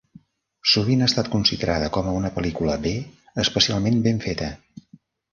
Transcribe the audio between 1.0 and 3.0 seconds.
ha estat considerada com a un pel·lícula B